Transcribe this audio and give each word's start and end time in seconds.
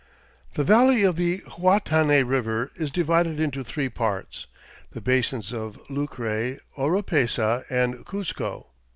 The 0.55 0.63
valley 0.63 1.03
of 1.03 1.15
the 1.15 1.43
Huatanay 1.59 2.23
River 2.23 2.71
is 2.75 2.89
divided 2.89 3.39
into 3.39 3.63
three 3.63 3.87
parts, 3.87 4.47
the 4.93 4.99
basins 4.99 5.53
of 5.53 5.79
Lucre, 5.91 6.57
Oropesa, 6.75 7.65
and 7.69 8.03
Cuzco. 8.03 8.65